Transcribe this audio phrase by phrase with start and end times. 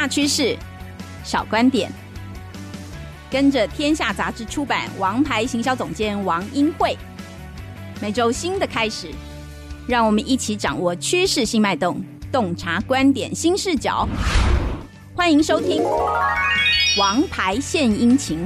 [0.00, 0.56] 大趋势，
[1.22, 1.92] 小观点，
[3.30, 6.96] 跟着天下杂志出版王牌行销总监王英慧，
[8.00, 9.10] 每周新的开始，
[9.86, 12.02] 让我们一起掌握趋势新脉动，
[12.32, 14.08] 洞察观点新视角。
[15.14, 15.82] 欢迎收听
[16.98, 18.38] 《王牌献殷勤》。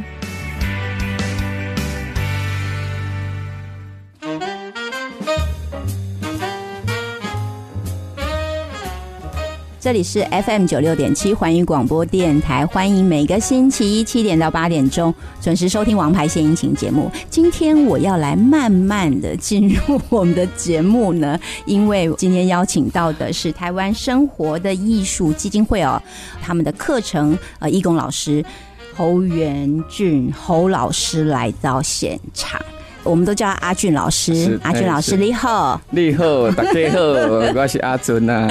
[9.84, 17.11] 这里是 FM 九六点七环宇广播电台，欢迎每个星期一七点到八点钟准时收听《王牌献殷勤》节目。
[17.29, 26.03] 今天我要来慢慢的进入我们的节目呢，因为今天邀请到的是台湾生活的艺术基金会哦，
[26.41, 28.42] 他们的课程呃义工老师
[28.97, 32.59] 侯元俊侯老师来到现场。
[33.04, 36.98] 我们都叫阿俊老师，阿俊老师你好，你好，大家好，
[37.54, 38.48] 我是阿尊呐，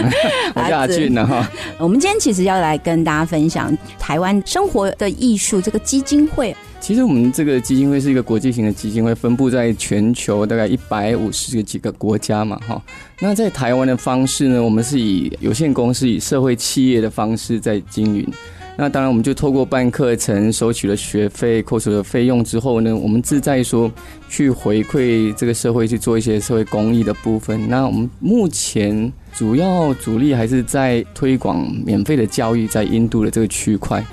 [0.53, 1.49] 我叫阿俊呐哈。
[1.79, 6.55] 我们今天其实要来跟大家分享台湾生活的艺术这个基金会。
[6.79, 12.79] 其实我们这个基金会是一个国际型的基金会，分布在全球大概一百五十几个国家嘛哈。
[13.19, 18.31] 那在台湾的方式呢，我们是以有限公司、以社会企业的方式在经营。
[18.75, 23.89] 那当然，我们就透过办课程，收取了学费，扣除了费用之后呢，我们自在说
[24.27, 27.69] 去回馈这个社会，去做一些社会公益的部分。
[27.69, 34.03] 那我们目前主要主力还是在推广免费的教育，在印度的这个区块。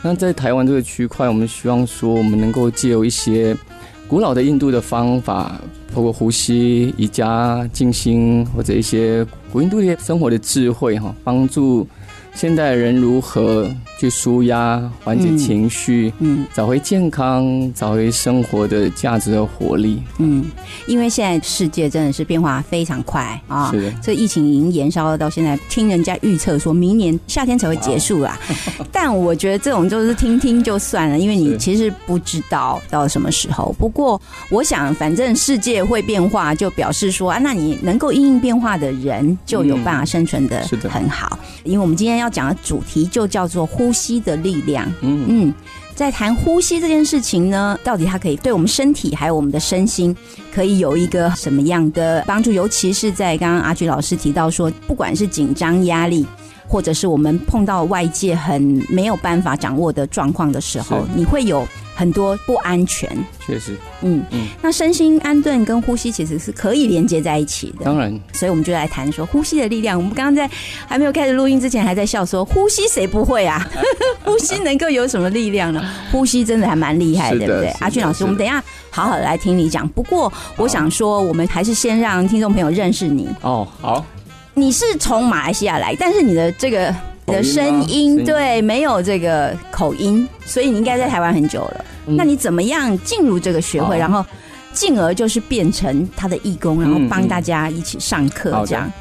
[0.00, 3.56] 那在台湾这个区块，我们希望说，我们能够借由一些
[4.06, 5.60] 古老的印度的方法，
[5.92, 11.84] 包括呼吸、瑜伽、静心，或者一些古印度的生活的智慧，哈，帮助。
[12.36, 20.02] 现代人如何去舒压、缓解情绪，嗯，找回健康，找回生活的价值和活力。
[20.18, 20.44] 嗯，
[20.88, 28.36] 因为现在世界真的是变化非常快啊，是的，这疫情已经延烧到现在，听人家预测说明年夏天才会结束啊。
[28.90, 33.72] 但我觉得这种就是听听就算了，因为你其实不知道到什么时候。
[33.78, 34.20] 不过
[34.50, 41.38] 我想，反正世界会变化，就表示说啊，那你能够应应变化的人，就有办法生存的很好。
[41.62, 42.24] 因为我们今天要。
[42.24, 44.90] 要讲的主题就叫做呼吸的力量。
[45.02, 45.54] 嗯嗯，
[45.94, 50.16] 在谈呼吸这件事情呢，到底它可以对我们身体还有我们的身心，
[50.52, 52.50] 可以有一个什么样的帮助？
[52.50, 56.24] 尤其是在刚刚阿菊老师提到说，不管是紧张、压力，
[56.74, 61.64] 或者是我们碰到外界很没有办法掌握的状况的时候，你会有。
[61.96, 63.08] 很多不安全，
[63.46, 67.84] 确实，嗯嗯，那身心安顿跟呼吸其实是可以连接在一起的。
[67.84, 69.96] 当然，所以我们就来谈说呼吸的力量。
[69.96, 70.52] 我们刚刚在
[70.88, 73.64] 还没有开始录音之前，还在笑说呼吸谁不会啊？
[74.26, 75.80] 呼吸能够有什么力量呢？
[76.10, 77.68] 呼吸真的还蛮厉害，对不对？
[77.78, 79.86] 阿俊老师，我们等一下好好来听你讲。
[79.90, 83.28] 不过我想说，我们还是先让听众朋友认识你。
[83.42, 84.04] 哦，好，
[84.54, 86.94] 你是从马来西亚来，但是你的这个。
[87.26, 91.84] 你的声音对没有这个口音，所以你应该在台湾很久了。
[92.04, 94.22] 那你怎么样进入这个学会，然后
[94.74, 98.92] 进而就是变成他的义工，然后帮大家一起上课这样？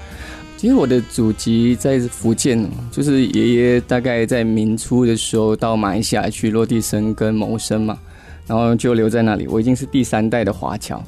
[0.56, 8.00] 其实我的祖籍在福建，就是爷爷大概在明初的时候到马来西亚去落地生根谋生嘛，
[8.48, 9.48] 然后就留在那里。
[9.50, 11.04] 我已经是第三代的华侨。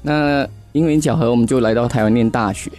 [0.00, 2.72] 那因缘巧合，我们就来到台湾念大学。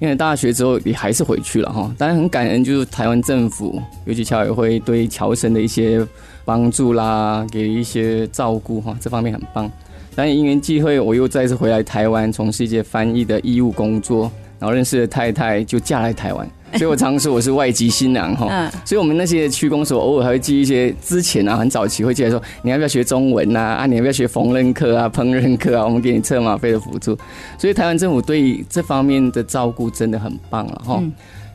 [0.00, 6.04] 因为大学之后也还是回去了哈，当然很感恩，就是台湾政府，尤其侨委会对侨生的一些
[6.42, 9.70] 帮助啦，给一些照顾哈，这方面很棒。
[10.14, 16.48] 但因缘际会，我又再次回来台湾，从事一些翻译的义务工作，然后认识了太太，就嫁来台湾。
[16.78, 25.08] 所以我常说我是外籍新娘哈，所以我们那些区公所偶尔还会寄一些之前啊很早期会寄来说你要不要学中文呐啊你要不要学缝纫课啊？
[25.08, 27.18] 烹饪课啊我们给你车马费的辅助，
[27.58, 31.02] 所以台湾政府对这方面的照顾真的很棒了哈。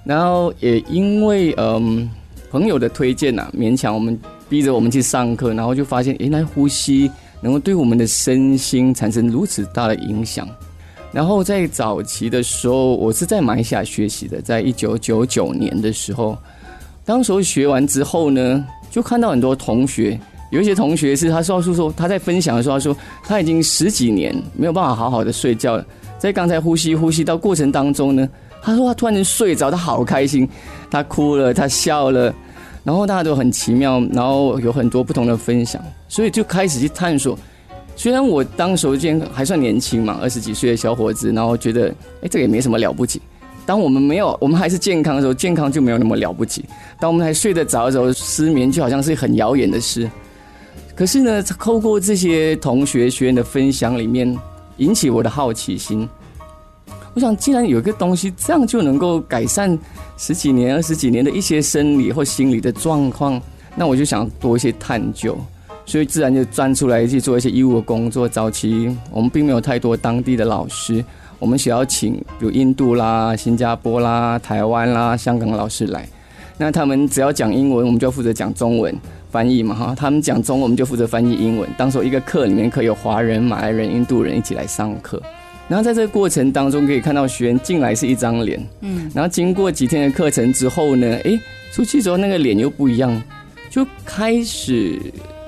[0.03, 2.09] 然后也因为嗯
[2.51, 7.09] 朋友的推荐呐，勉强我们逼着我们去上课，然后就发现原来呼吸
[7.41, 10.47] 能够对我们的身心产生如此大的影响。
[11.15, 16.37] 然后在早期的时候，我是在马来西亚学习的，在一九九九年的时候，
[17.05, 20.19] 当时候学完之后呢，就看到很多同学，
[20.51, 25.85] 有一些同学是他说说说他在分享的时候，他说他已经十几年没有办法好好的睡觉了，
[26.19, 28.27] 在刚才呼吸呼吸到过程当中呢，
[28.61, 30.45] 他说他突然间睡着，他好开心，
[30.91, 32.35] 他哭了，他笑了，
[32.83, 37.39] 然后大家都很奇妙，然后有很多不同的分享，所以就开始去探索。
[37.95, 41.87] 虽然我当时间还算年轻嘛，二十几岁的小伙子，然后觉得，
[42.21, 43.21] 哎，这也没什么了不起。
[43.65, 46.63] 当我们没有，我们还是健康的时候，健康就没有那么了不起。
[46.99, 50.09] 当我们还睡得着的时候，失眠就好像是很遥远的事。
[50.93, 54.37] 可是呢，透过这些同学学员的分享里面，
[54.77, 56.07] 引起我的好奇心。
[57.13, 59.77] 我想，既然有一个东西这样就能够改善
[60.17, 63.41] 十几年、二十几年的一些生理或心理的状况，
[63.75, 65.37] 那我就想多一些探究，
[65.85, 68.27] 所以自然就钻出来去做一些义务的工作。
[68.27, 71.03] 早期我们并没有太多当地的老师，
[71.39, 76.07] 我们需要请比如印度啦、新加坡啦、台湾啦、香港老师来，
[76.57, 78.93] 那他们只要讲英文，我们就负责讲中文
[79.29, 79.95] 翻译嘛哈。
[79.95, 81.69] 他们讲中文，我们就负责翻译英文。
[81.77, 85.21] 当时一个课里面可以有华人、马来人、印度人一起来上课。
[85.67, 91.39] 然后在这个过程当中，可以看到学员进来是一张脸，嗯，然后经过几天的课程之后呢，哎，
[91.71, 93.19] 出去之后那个脸又不一样，
[93.71, 95.01] 就开始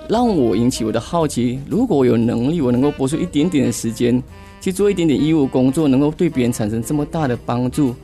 [0.10, 1.60] 让我引起我的好奇。
[1.70, 4.22] 如果我有能力，我能够拨出一点点的时间
[4.62, 7.96] 去做一点点义务工作，能够对别人产生这么大的帮助，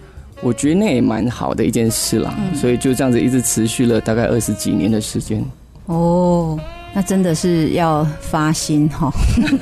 [0.41, 2.35] 我觉得那也蛮好的一件事啦。
[2.53, 5.43] 所以就这样子一直持续了大概二十几年的时间。
[5.85, 6.59] 哦。
[6.95, 9.11] 那真的是要发心哈，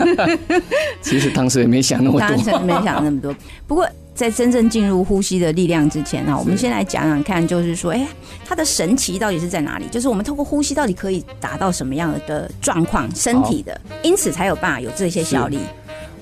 [1.01, 3.33] 其实当时也没想那么多，当时没想那么多。
[3.65, 8.08] 不过在真正进入呼吸的力量之前呢，我们先来讲讲看，就是说，哎，
[8.46, 9.86] 它的神奇到底是在哪里？
[9.90, 15.60] 就是我们通过呼吸到底可以达到什么样的状况，身体的，因此才有办法有这些效力。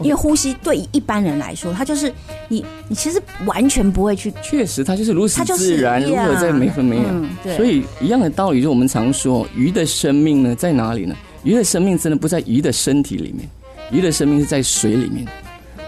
[0.02, 2.14] 因为呼吸对于一般人来说，它就是
[2.48, 4.32] 你，你其实完全不会去。
[4.42, 7.12] 确实，它就是如此自然，如何在每分每秒。
[7.58, 11.14] 所以一样的道理，就我们常说，鱼的生命呢在哪里呢？
[11.44, 13.50] 鱼的生命真的不在鱼的身体里面，
[13.92, 15.28] 鱼的生命是在水里面。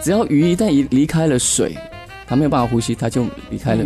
[0.02, 1.78] 只要鱼一旦离离开了水，
[2.32, 3.84] 它没有办法呼吸，他就离开了，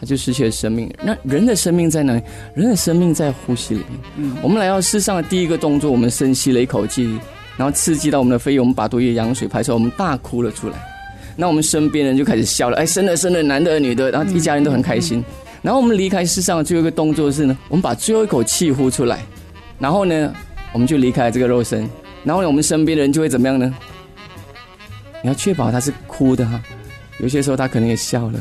[0.00, 0.90] 他就失去了生命。
[1.04, 2.22] 那人的生命在哪里？
[2.54, 4.00] 人的生命在呼吸里面。
[4.16, 7.20] 嗯，我们来到世上的第一个动作，我们深吸了一口气。
[7.58, 10.76] 然后刺激到我们的肺，我们把多余氧水排出来，我们大哭了出来。
[11.36, 15.22] 那我们身边人就开始笑了，哎，生了生了，男的女的，然后一家人都很开心。
[15.60, 19.20] 然后我们离开世上的最后一个动作是呢，我们把最后一口气呼出来，
[19.78, 20.34] 然后呢，
[20.72, 21.86] 我们就离开了这个肉身。
[22.24, 23.70] 然后呢，我们身边的人就会怎么样呢？
[25.22, 26.60] 你要确保他是哭的哈，
[27.22, 28.38] 有些时候他可能也笑了。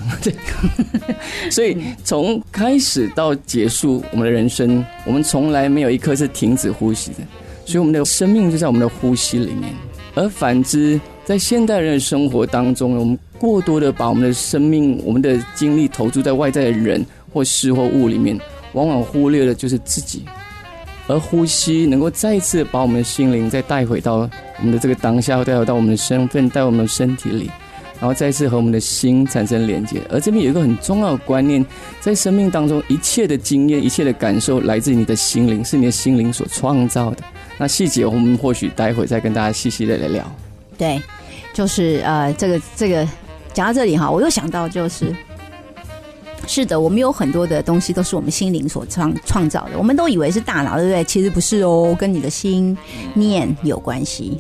[1.49, 7.17] 所以从开始到结束我们的人生，我们从来没有一刻是停止呼吸的。
[7.63, 9.71] 所以我们的生命就在我们的呼吸里面，
[10.15, 18.37] 而反之，在现代人的生活当中，我们过多的把我们的生命、我们的精力投注在外在的人或事或物里面，
[18.73, 20.25] 往往忽略了就是自己。
[21.07, 27.49] 而呼吸能够再一次把我们的心灵再带回到我们的这个当下，带回到我们的身份，带我们的身体里。
[28.01, 31.63] 然后再次和我们的心产生连接，而这边有一个很重要的观念，
[31.99, 37.17] 在生命当中，一切的经验、一切的感受，来自于你的心灵，是你的心灵所创造的。
[37.59, 40.25] 那细节，我们或许待会再跟大家细细的来聊。
[40.79, 40.99] 对，
[41.53, 43.07] 就是呃，这个这个
[43.53, 45.15] 讲到这里哈，我又想到，就是
[46.47, 51.03] 是的，我们有很多的东西都是我们心灵所创创造的，我们都以为是大脑，对不对？
[51.03, 52.75] 其实不是哦，跟你的心
[53.13, 54.39] 念有关系。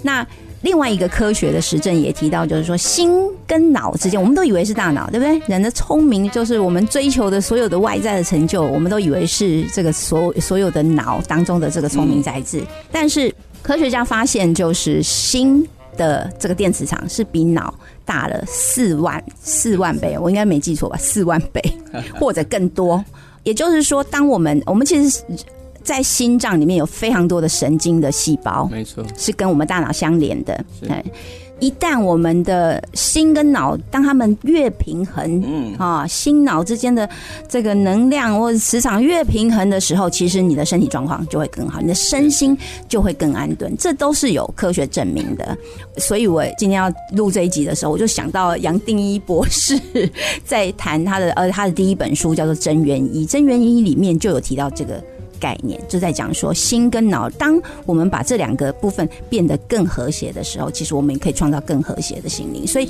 [0.00, 0.26] 那
[0.62, 3.10] 另外一个科学的实证也提到，就是说心
[3.46, 5.40] 跟脑之间，我们都以为是大脑，对不对？
[5.46, 12.62] 人的聪明就是我们追求的所有的外在的成就，我们都以为是这个所所有的脑当中的这个聪明才智。
[12.90, 15.66] 但是科学家发现，就是心
[15.96, 17.74] 的这个电磁场是比脑
[18.04, 20.96] 大了四万四万倍，我应该没记错吧？
[20.96, 21.60] 四万倍
[22.18, 23.04] 或者更多。
[23.42, 25.22] 也就是说，当我们我们其实。
[25.82, 30.64] 在心脏里面有非常多的神经的细胞，没错，是跟我们大脑相连的。
[30.80, 31.04] 对，
[31.58, 37.08] 一旦我们的心跟脑，当他们越平衡，嗯啊，心脑之间的
[37.48, 42.56] 这个能量或者磁场越平衡的时候，其实你的身体状况就会更好，你的身心
[42.88, 43.72] 就会更安顿。
[43.78, 45.56] 这都是有科学证明的。
[45.98, 49.78] 所以我今天要录这一集的时候，我就想到杨定一博士
[50.44, 55.02] 在谈他的呃他的第一本书叫做《真元一》，《真元一》里面就有提到这个。
[55.42, 62.64] 概念就在讲说，心跟脑，当我们把这两个部分变得更和谐的时候，其实我们也可以创造更和谐的心灵。
[62.64, 62.88] 所以，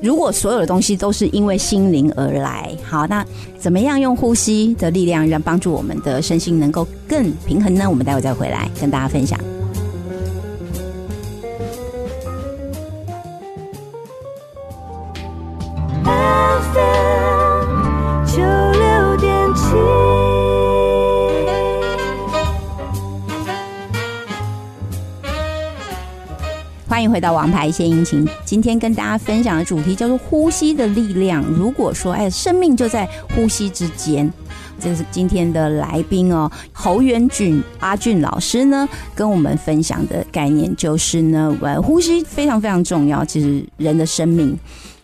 [0.00, 3.26] 如果所有的东西都是因为心灵而来，好，那
[3.58, 7.90] 怎么样用呼吸的力量，让帮助我们的身心能够更平衡呢？
[7.90, 9.36] 我们待会再回来跟大家分享。
[27.20, 28.26] 到王牌献殷勤。
[28.44, 31.44] 今天跟大家分享的主题叫做呼吸的力量。
[31.44, 34.32] 如果说，哎，生命就在呼吸之间，
[34.80, 43.24] 这是今天的来宾哦，侯元俊阿俊老师呢，跟我们分享的概念就是呢，呃，呼吸非常非常重要。
[43.24, 44.58] 其实人的生命。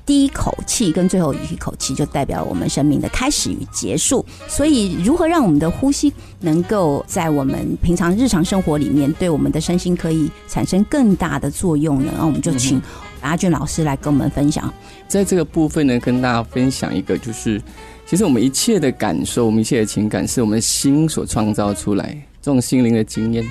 [0.06, 12.12] 第一口气跟最后一口气就代表我们生命的开始与结束，所以如何让我们的呼吸能够在我们平常日常生活里面对我们的身心可以产生更大的作用呢？
[12.16, 12.80] 那 我们就请。
[13.22, 14.72] 阿俊老师来跟我们分享。
[15.08, 17.60] 在这个部分呢，跟大家分享一个，就是
[18.06, 23.44] 其实我们一切的感受，我们一切的情感，是我们心所创造出来这种心灵的经验。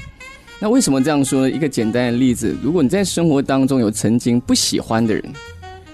[0.60, 1.52] 那为什么这样说呢？
[1.52, 5.24] 一个简单的例子，如果你在生活当中有曾经不喜欢的人，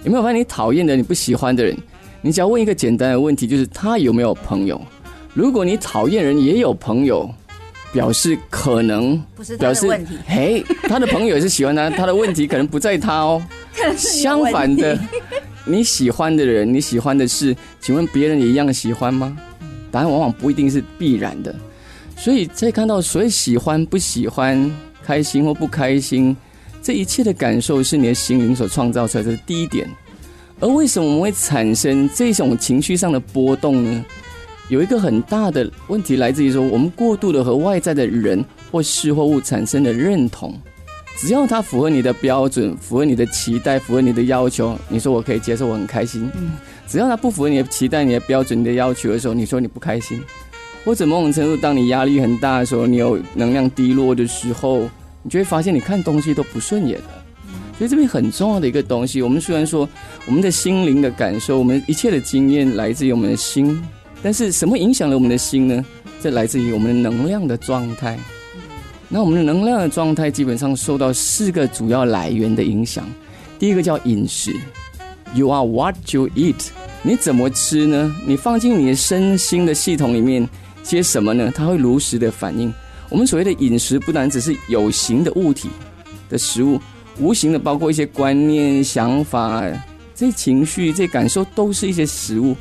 [0.04, 1.78] 有没有发现你讨厌的、你不喜欢的人？
[2.22, 4.80] 你只要问一个简单的问题，就是他有没有朋友？
[5.34, 7.30] 如果你讨厌人也有朋友，
[7.94, 10.16] 表示可能不是他的问题。
[10.26, 13.42] 嘿，他的朋友也是喜欢他，他的问题可能不在他哦。
[13.96, 15.00] 相反的，
[15.66, 19.38] 你喜欢的人，你喜欢的事，请问别人也一样喜欢吗？
[19.92, 21.54] 答案往往不一定是必然的。
[22.18, 24.72] 所以在看到所谓喜欢、不喜欢、
[25.04, 26.36] 开心或不开心，
[26.82, 29.90] 这一切的感受是你的心灵所创造出来的第一点。
[30.60, 34.06] 而为什么我们会产生这种情绪上的波动呢？
[34.70, 40.58] 有一个很大的问题来自于说，我们过度的和外在的人或事或物产生的认同，
[41.18, 46.30] 只要它符合你的标准、符合你的期待、符合你的要求，你说我可以接受，我很开心。
[46.36, 46.52] 嗯，
[46.88, 50.22] 只要它不符合你的期待、你的标准、你的要求的时候，你说你不开心。
[50.86, 54.90] 或者某种程度，当你压力很大的时候，你有能量低落的时候，
[55.24, 57.24] 你就会发现你看东西都不顺眼了。
[57.78, 59.88] 所以这边很重要的一个东西，我们虽然说
[60.28, 63.82] 我们的心灵的感受，我们一切的经验来自于我们的心，
[64.22, 65.86] 但是什么影响了我们的心呢？
[66.22, 68.20] 这来自于我们的能量的状态。
[69.10, 73.04] 那我们的能量的状态基本上受到四个主要来源的影响。
[73.58, 74.56] 第一个叫饮食
[75.34, 76.68] ，You are what you eat。
[77.02, 78.16] 你怎么吃呢？
[78.28, 80.48] 你放进你的身心的系统里面。
[80.84, 81.52] 些什么呢？
[81.54, 82.74] 它会如实的反映。
[83.12, 85.70] 我们所谓的饮食，不单只是有形的物体
[86.30, 86.80] 的食物，
[87.20, 89.62] 无形的包括一些观念、想法、
[90.16, 92.56] 这些情绪、这些感受，都是一些食物。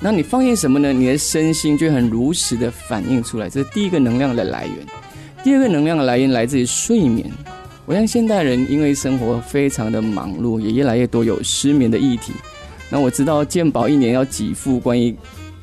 [0.00, 0.92] 那你放进什么呢？
[0.92, 3.50] 你的身心就很如实的反映出来。
[3.50, 4.76] 这是第一个能量的来源。
[5.42, 7.28] 第二个能量的来源来自于睡眠。
[7.84, 12.32] 我想现代人因为生活非常的忙碌，也越来越多有失眠的议题。
[12.88, 15.12] 那我知道健保一年要给付关于。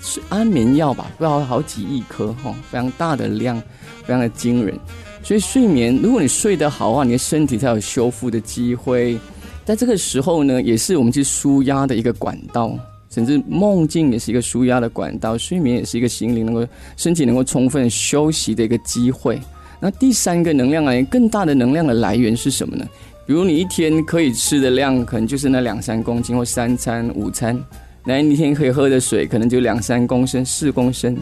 [0.02, 3.62] 是安眠药吧，不要好几亿颗哈，非常大的量，
[4.10, 4.76] 非常的惊人。
[5.22, 9.20] 所以睡眠，如果你睡得好的话，你的身体才有修复的机会。
[9.64, 12.74] 在这个时候呢，也是我们去舒压的一个管道，
[13.12, 16.66] 甚至梦境也是一个舒压的管道，睡眠也是一个心灵能够
[16.98, 19.40] 身体能够充分休息的一个机会。
[19.80, 22.88] 那第三个能量来源，更大的能量的来源是什么呢？
[23.28, 27.64] 比如你一天可以吃的量，可能就是那两三公斤或三餐午餐。
[28.04, 31.16] 那一天可以喝的水可能就两三公升、四公升，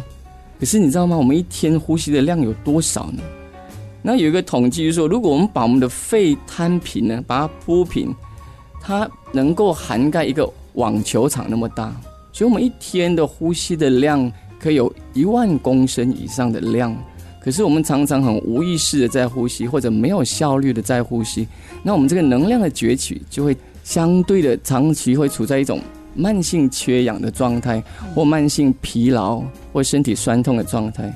[0.59, 1.15] 可是你知道吗？
[1.15, 3.21] 我们一天呼吸的量有多少呢？
[4.01, 8.15] 那有一个统计就是说，如果我们把我们的肺摊平呢，把它铺平，
[8.81, 11.93] 它能够涵盖一个网球场那么大，
[12.31, 16.95] 所以我们一天的呼吸的量可以有一万公升以上的量。
[17.39, 21.47] 可是我们常常很无意识的在呼吸，或者没有效率的在呼吸，
[21.83, 25.79] 那我们这个能量的攫取就会相对的长期会处在一种。
[26.17, 27.81] 慢性缺氧的状态，
[28.15, 31.13] 或慢性疲劳，或身体酸痛的状态，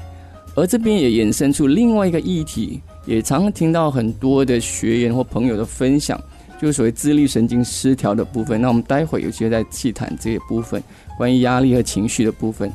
[0.55, 6.22] 而这边也衍生出另外一个议题，也常常听到很多的学员或朋友的分享，
[6.62, 8.62] 就是所谓自律神经失调的部分。
[8.62, 10.81] 那我们待会有机会再细谈这些部分，
[11.17, 12.72] 关于压力和情绪的部分。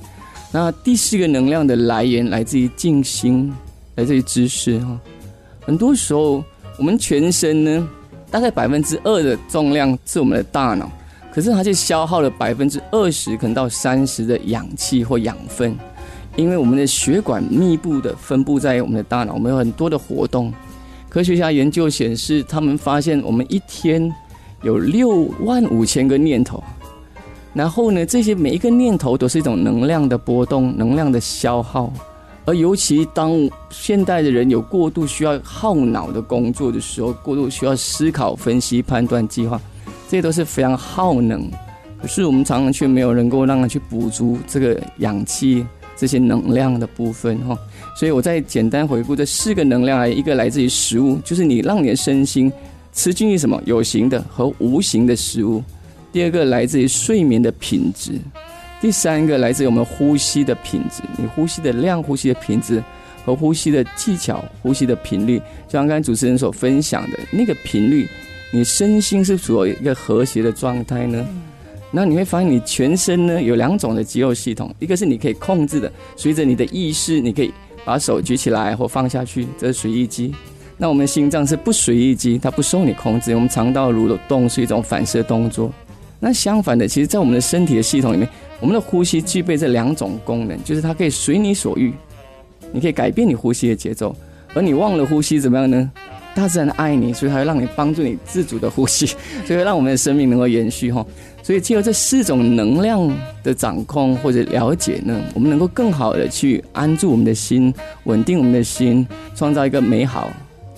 [0.52, 3.52] 那第四个能量的来源来自于静心，
[3.94, 5.00] 来自于知识哈。
[5.60, 6.42] 很多时候，
[6.78, 7.88] 我们全身呢，
[8.30, 10.90] 大概百分之二的重量是我们的大脑。
[11.36, 15.76] 可是它就消耗了百分之二十，可能到三十的氧气或养分，
[16.34, 20.50] 因为我们的血管密布的分布在我们的大脑，我们有很多的活动。
[21.10, 24.10] 科学家研究显示，他们发现我们一天
[24.62, 26.64] 有六万五千个念头，
[27.52, 31.92] 然后呢，这些每一个念头都是一种能量的波动、能量的消耗。
[32.46, 33.36] 而尤其当
[33.68, 39.60] 现代的人有过度需要耗脑的工作的时候，过度需要思考、分析、判断、计划。
[40.08, 41.50] 这些都是非常耗能，
[42.00, 47.58] 可是我们常常却没有能够让它去补足这个氧气这些能量的部分哈。
[47.98, 52.52] 所以我再简单回顾这四个能量，一个来自于食物，就是你让你的身心
[52.92, 55.60] 吃进去什么有形的和无形的食物；
[56.12, 58.12] 第二个来自于睡眠的品质；
[58.80, 62.80] 第三个来自于我们呼吸的品质，你呼吸的量、呼吸的品质
[63.24, 68.06] 和呼吸的技巧、呼吸的频率，就像刚才主持人所分享的那个频率。
[68.56, 71.22] 你身心是处于一个和谐的状态呢？
[71.90, 77.52] 那你会发现，你全身呢有两种的肌肉系统，一个是你可以控制的，随着你的意识，你可以
[77.84, 80.34] 把手举起来或放下去，这是随意肌。
[80.78, 83.34] 那我们的心脏是不随意肌，它不受你控制。
[83.34, 85.70] 我们肠道蠕动是一种反射动作。
[86.18, 88.26] 那相反的，其实，在我们的身体的系统里面，
[88.58, 91.92] 我们的呼吸具备这两种功能，就是它可以随你所欲，
[92.72, 94.16] 你可以改变你呼吸的节奏，
[94.54, 95.92] 而你忘了呼吸怎么样呢？
[96.36, 99.06] 大自然爱你，所以它会让你帮助你自主的呼吸，
[99.46, 101.04] 所以让我们的生命能够延续哈。
[101.42, 103.10] 所以，借由这四种能量
[103.42, 107.72] 的掌控或者了解呢，我们能够更好的去安住我们的心，
[108.04, 110.28] 稳定我们的心，创造一个美好、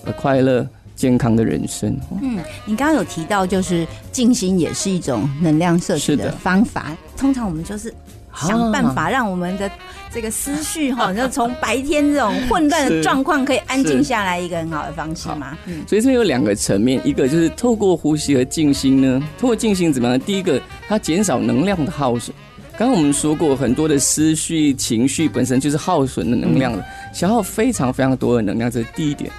[0.05, 1.97] 而快乐、健康的人生。
[2.21, 6.95] 嗯，你刚刚有提到，就是静心也是一种能量摄取的方法。
[7.17, 7.91] 通常我们就是
[8.35, 9.69] 想办法让我们的。
[10.11, 15.55] 这个思绪哈， 就从白天这种混乱的状况可以安静下来，一个很好的方式嘛。
[15.67, 19.21] 嗯，所以这有两个层面，一个就是透过呼吸和静心呢。
[19.37, 20.19] 透过静心怎么样？
[20.21, 22.35] 第一个，它减少能量的耗损。
[22.75, 26.83] 刚刚我们说过，很多的思绪、情绪本身就是耗损的能量的，
[27.13, 29.29] 消耗非常非常多的能量，这是第一点。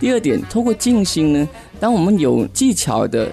[0.00, 1.48] 第二点，透过静心呢，
[1.80, 3.26] 当我们有技巧的，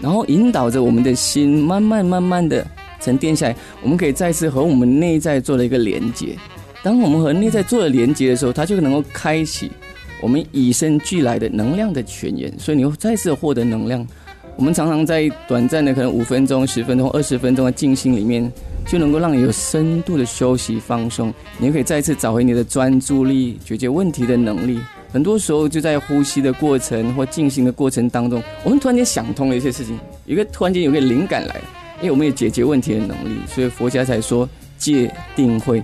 [0.00, 2.66] 然后引导着我们的心，慢慢慢慢的。
[3.02, 6.36] 沉淀下来，我们可以再次和我们内在做了一个连接。
[6.82, 9.70] 当我们和内在做了连接的时候，它就能够开启
[10.20, 12.52] 我们与生俱来的能量的泉源。
[12.58, 14.06] 所以你会再次获得能量。
[14.56, 18.52] 我们常常在短暂的可能五分钟、十分钟、二十分钟的静心里面，
[18.86, 21.32] 就能够让你有深度的休息放松。
[21.58, 24.78] 你可以再次找回你的专注力、解决问题的能力。
[25.10, 31.64] 很多时候就在呼吸的过程或静心的过程当中，我们突然间想通了一些事情，一个突然间有个灵感来了。
[32.02, 35.82] 因为我们有解决问题的能力，所以佛家才说戒定慧。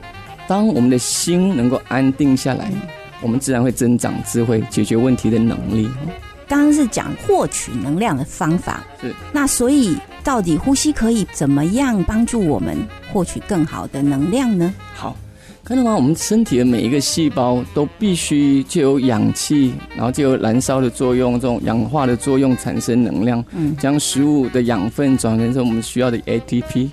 [0.48, 2.72] 当我们的心能够安定下来，
[3.22, 5.88] 我们自然会增长智慧，解决问题的能力。
[6.48, 12.76] 刚刚是讲获取能量的方法，是那所以到底呼吸可以怎么样帮助我们
[13.12, 14.74] 获取更好的能量呢？
[14.94, 15.16] 好。
[15.64, 15.94] 看到吗？
[15.94, 26.88] 我们身体的每一个细胞都必须就有氧气，然后就有燃烧的作用，这种氧化的作用产生能量，嗯，将食物的养分转成成我们需要的 ATP，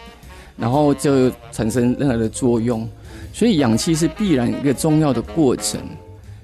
[0.58, 2.86] 然后就产生任何的作用。
[3.32, 5.80] 所以氧气是必然一个重要的过程。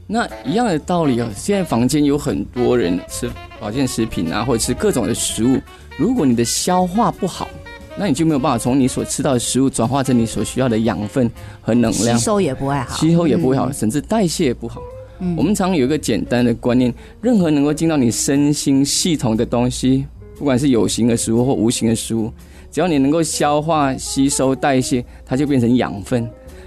[0.08, 5.60] 那一样的道理啊，现在房间有很多人吃保健食品啊，或者吃各种的食物，
[5.98, 7.50] 如果你的消化不好。
[7.98, 11.30] 那你就没有办法从你所吃到的食物转化成你所需要的养分
[11.62, 14.82] 和能量，吸收也不会好，吸收也不会好，甚至代谢也不好。
[15.38, 20.04] 我们常有一个简单的观念：任何能够进到你身心系统的东西，
[20.36, 22.32] 不管是有形的食物或无形的食物，
[22.72, 26.24] 只要你能够消化、吸收、代谢，它就变成养分；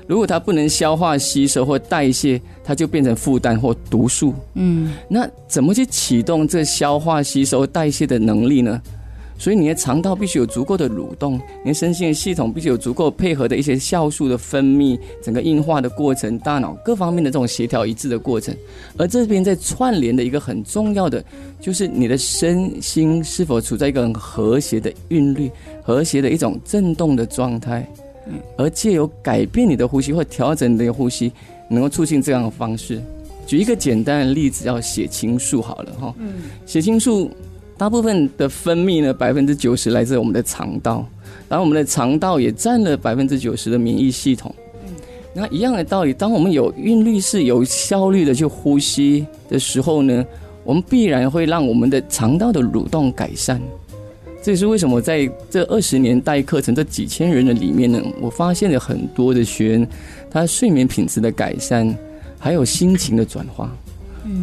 [0.06, 4.32] 如果它不能消化、吸收或代谢，它就变成负担或毒素。
[4.54, 8.80] 嗯，那怎么去启动这消化、吸收、代谢的能力呢？
[9.36, 18.54] 所以你的肠道必须有足够的蠕动，你的身心的系统必须有足够配合的一些酵素的分泌，整个硬化的过程，大脑各方面的这种协调一致的过程。
[18.96, 21.22] 而这边在串联的一个很重要的，
[21.60, 25.50] 就是你的身心是否处在一个很和谐的韵律、
[25.82, 27.86] 和谐的一种震动的状态。
[28.26, 31.30] 嗯，而借由改变你的呼吸或调整你的呼吸，
[31.68, 33.02] 能够促进这样的方式。
[33.46, 36.14] 举一个简单的例子，叫血清素好了哈。
[36.18, 37.30] 嗯，血清素。
[37.76, 41.04] 大部分的分泌呢，百分之九十来自我们的肠道，
[41.48, 44.54] 然后我们的肠道也占了百分之九十的免疫系统。
[45.34, 50.24] 那一样的道理，当我们有韵律、是有效率的去呼吸的时候呢，
[50.62, 53.60] 我们必然会让我们的肠道的蠕动改善。
[54.40, 59.88] 这也是为什么在这二十年代课程这几千人的里面呢，我发现了很多的学员，
[60.30, 61.92] 他睡眠品质的改善，
[62.38, 63.74] 还有心情的转化。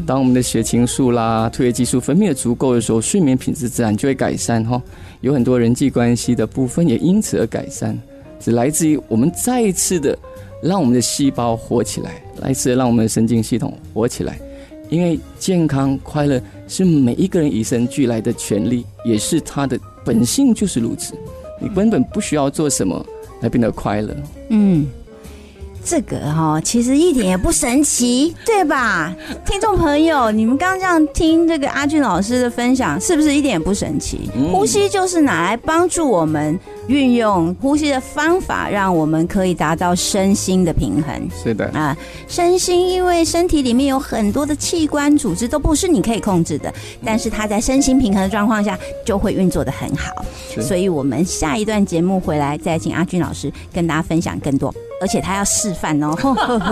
[0.06, 4.82] 当我们的血清素啦、褪黑激素分泌的足够的时候，睡眠品质自然就会改善哈。
[5.22, 7.98] 有很多人际关系的部分也因此而改善，
[8.40, 10.18] 只来自于我们再一次的
[10.62, 14.40] 让我们的细胞活起来，来自让我们的神经系统活起来。
[14.90, 21.14] 因为健康快乐是每一个人与生俱来的权利，也是他的本性就是如此。
[21.60, 23.06] 你根本不需要做什么
[23.42, 24.16] 来变得快乐。
[24.50, 24.88] 嗯。
[25.84, 29.14] 这个哈，其实一点也不神奇，对吧？
[29.46, 34.30] 听众朋友，你们刚刚这样听这个阿俊老师的分享，是不是一点也不神奇？
[34.52, 41.30] 呼吸就是拿来帮助我们运用呼吸的方法，让我们可以达到身心的平衡。
[41.32, 41.96] 是的啊，
[42.28, 46.74] 身心因为身体里面有很多的器官组织都不是你可以控制的，
[47.06, 50.26] 但是它在身心平衡的状况下就会运作的很好。
[50.62, 54.74] 所以我们下一段节目回来再请阿俊老师跟大家分享更多。
[55.00, 56.16] 而且他要示范哦，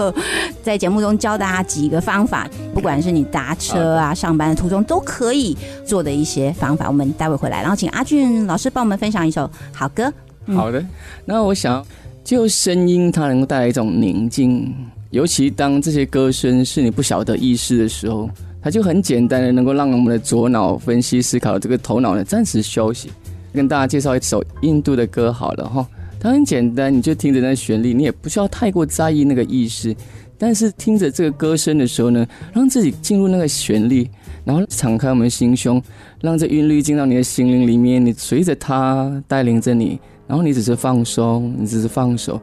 [0.61, 6.85] 在节目中教大家几个方法，不管是你搭车啊、上班的途中都可以做的一些方法。
[6.87, 10.08] 我们待会回来，然后请阿俊老师帮我们分享一首好歌。
[10.53, 10.83] 好的，
[11.25, 11.85] 那我想
[12.23, 14.73] 就声音，它能够带来一种宁静，
[15.11, 18.29] 尤其当这些歌声是你不晓得意识的时候，
[18.61, 23.09] 它就很简单的能够让我们的左脑分析思考这个头脑呢暂时休息。
[23.51, 25.87] 跟大家介绍一首印度的歌好了哈。
[26.19, 29.95] 它很简单，你就听着那旋律，你也不需要太过在意那个意识。
[30.37, 34.07] 但是听着这个歌声的时候呢，让自己进入那个旋律，
[34.45, 35.81] 然后敞开我们心胸，
[36.21, 42.33] 让这韵律进到你的心灵里面，你随着它带领着你，然后你只是放松，你只是放手，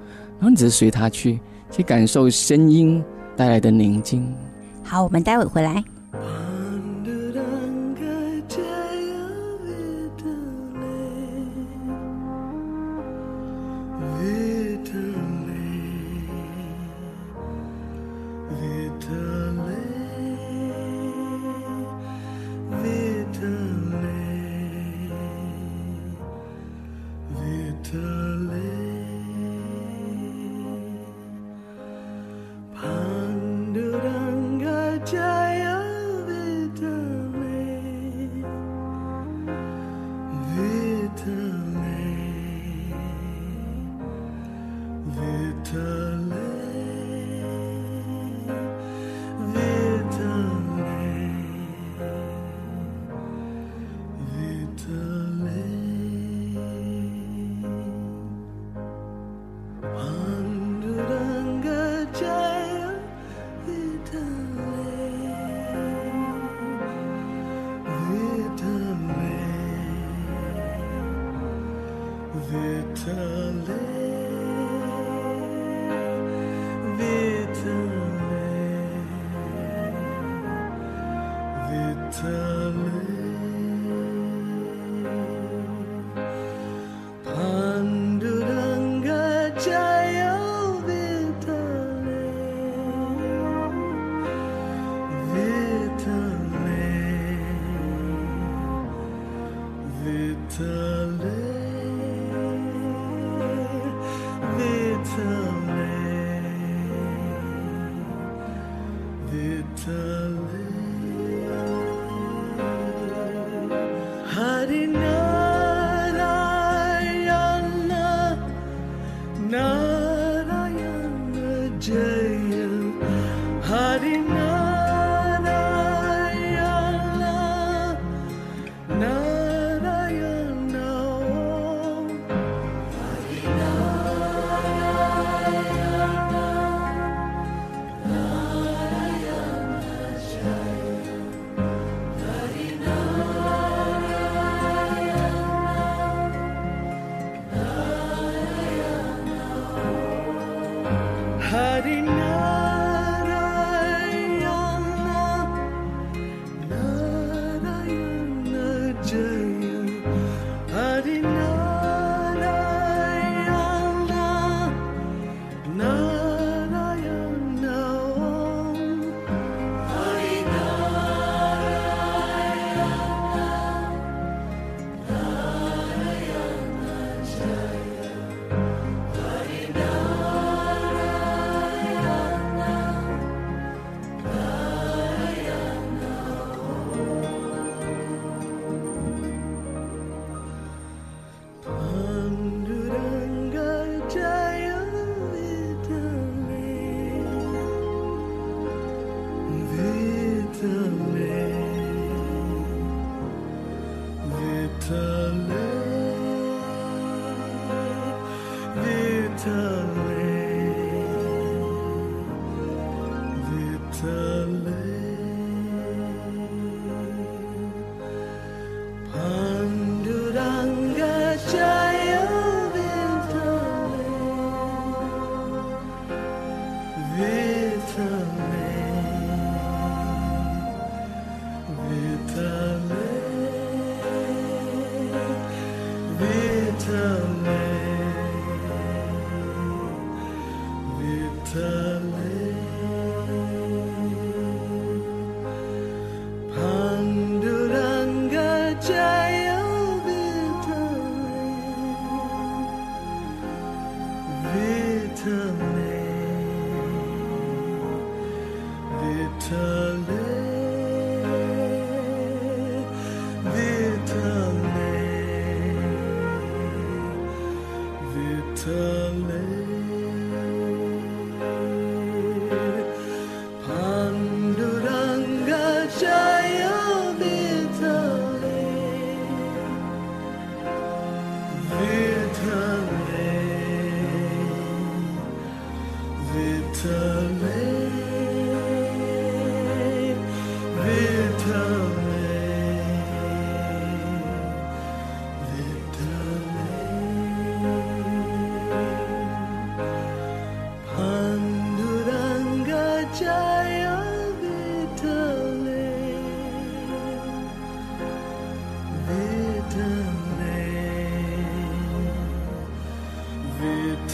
[0.41, 1.39] 然后你只是随它去，
[1.71, 3.01] 去感受声音
[3.37, 4.27] 带来的宁静。
[4.83, 5.85] 好，我们待会回来。
[45.73, 46.06] time.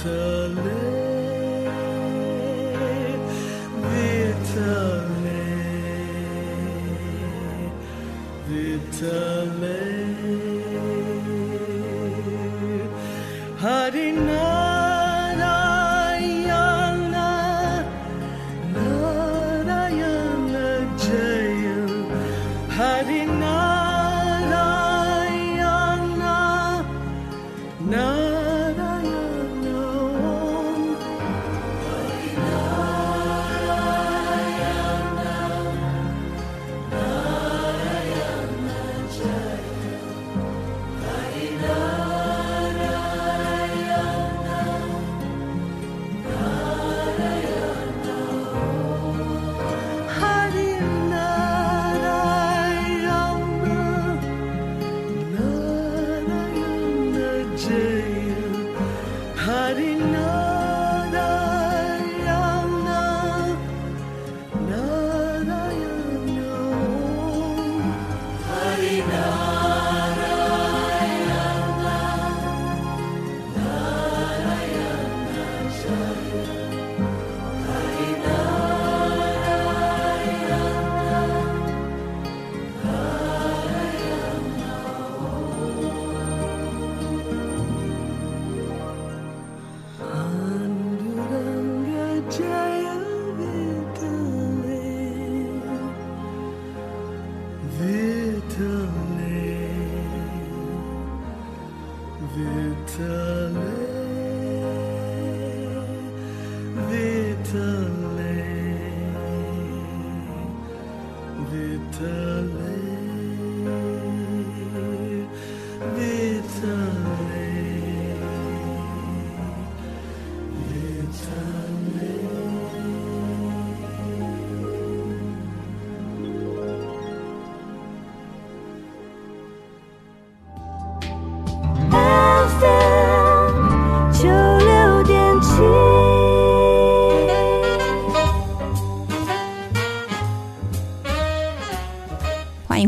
[0.02, 0.31] fell.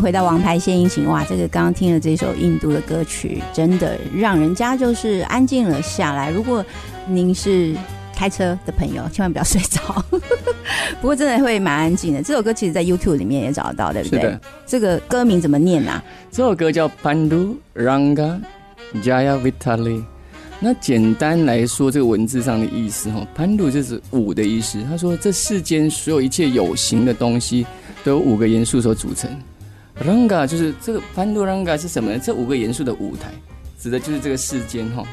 [0.05, 6.31] 回到王牌献殷勤哇，这个刚刚听了这首印度的歌曲，真的让人家就是安静了下来。
[6.31, 6.63] 如果
[7.09, 7.75] 您是
[8.15, 10.05] 开车的朋友，千万不要睡着。
[11.01, 12.23] 不过真的会蛮安静的。
[12.23, 14.39] 这首歌其实，在 YouTube 里面也找得到，对不对？
[14.67, 16.05] 这个歌名怎么念啊？
[16.31, 18.39] 这首歌叫 Pandu Ranga
[18.97, 20.05] Jaya Vitali。
[20.61, 24.85] 那简单来说，这个文字上的意思哈，Pandu 就是五的意思。
[24.87, 27.67] 他说，这世间所有一切有形的东西，
[28.05, 29.31] 都有五个元素所组成。
[30.03, 32.19] Ranga 就是这个潘多 Ranga 是什么呢？
[32.19, 33.31] 这五个元素的舞台，
[33.79, 35.05] 指的就是这个世间哈。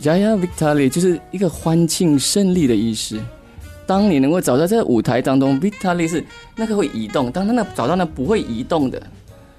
[0.00, 3.18] Jaya Victory 就是一个欢庆胜利的意思。
[3.86, 6.22] 当你能够找到这个舞台当中，Victory 是
[6.54, 7.32] 那个会移动。
[7.32, 9.02] 当他那找到那不会移动的，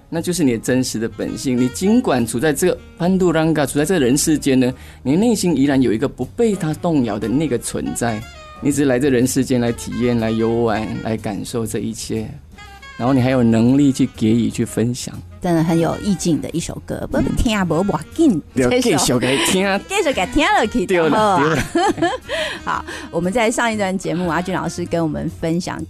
[0.08, 1.60] 那就是你的真实的本性。
[1.60, 8.22] 你尽管处在这个潘多 Ranga 处在这个人世间呢，你内心依然有一个不被他动摇的那个存在。
[8.62, 12.30] 你只是来这人世间来体验、来游玩、来感受这一切。
[13.00, 17.08] 然后你还有能力去给予、去分享，真的很有意境的一首歌。
[17.10, 21.58] 不听啊，不不紧，继续给听， 继续给听了，可以丢了。
[22.66, 25.82] 好，我们在上一段节目，阿俊老师跟我们分享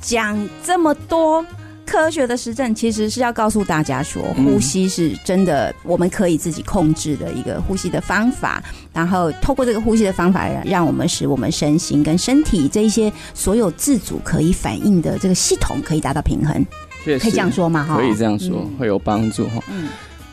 [0.00, 1.46] 讲这么多。
[1.86, 8.62] 科学的实证其实是要告诉大家说，呼吸是真的，我们可以自己控制的一个呼吸的方法。
[8.92, 16.66] 然后透过这个呼吸的方法，让我们使我们身心跟身体这一些所有自主可以反应的这个系统可以达到平衡。
[17.04, 17.84] 可以这样说吗？
[17.84, 19.62] 哈，可以这样说，会有帮助哈。
[19.70, 19.88] 嗯，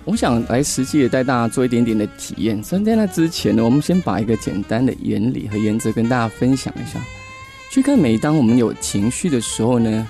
[0.06, 2.62] 我想来实际的带大家做一点点的体验。
[2.64, 7.00] 所以在那之前呢，我们先把一个简单的原理和原则跟大家分享一下。
[7.70, 10.10] 去看，每当我们有情绪的时候呢。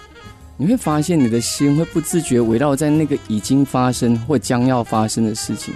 [0.63, 5.73] 你会发现，你的心会不自觉围绕在那个已经发生或将要发生的事情，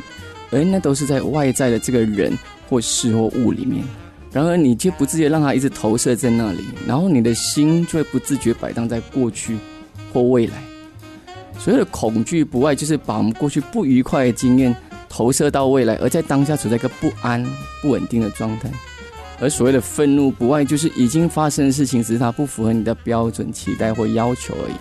[0.49, 2.31] 而那都是在外在的这个人
[2.69, 3.83] 或事或物里面。
[4.31, 9.57] 然而，你却不自觉让它一直投射在那里，然后你的心就会不自觉摆荡在过去
[10.13, 10.53] 或未来。
[11.59, 14.73] 所有的恐惧，不外就是把我们过去不愉快的经验
[15.09, 17.45] 投射到未来，而在当下处在一个不安、
[17.81, 18.71] 不稳定的状态。
[19.39, 24.73] 而所谓的愤怒，不外就是已经发生的事情，只是它不符合你的标准、期待或要求而已。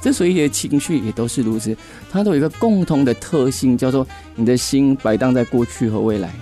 [0.00, 1.76] 这所有的情绪也都是如此，
[2.10, 6.32] 它都有一个共同的特性，叫做你的心摆荡在过去和未来，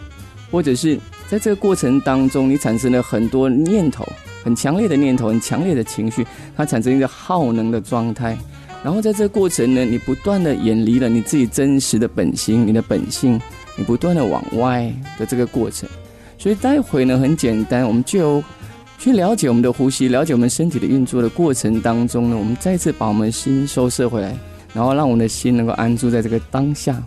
[0.50, 0.98] 或者是
[1.28, 4.06] 在这个过程当中，你产生了很多念头，
[4.44, 6.24] 很强烈的念头，很强烈的情绪，
[6.54, 8.38] 它产生一个耗能的状态。
[8.84, 13.40] 然后在这个过程呢，你不断的远离了你自己真实的本心，你的本性，
[13.76, 15.88] 你不断的往外的这个过程。
[16.46, 18.40] 所以待会呢，很简单，我们就。
[18.98, 24.32] 去了解我们的呼吸，了解我们身体的运作的过程当中呢，我们再次把我们心收摄回来，
[24.72, 27.02] 然后让我们的心能够安住在这个当下，好